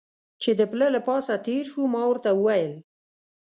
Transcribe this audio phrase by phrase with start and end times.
[0.41, 2.73] چې د پله له پاسه تېر شو، ما ورته وویل.